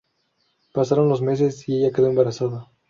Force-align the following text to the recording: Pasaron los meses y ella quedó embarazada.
Pasaron 0.73 1.09
los 1.09 1.21
meses 1.21 1.69
y 1.69 1.75
ella 1.77 1.91
quedó 1.93 2.07
embarazada. 2.07 2.71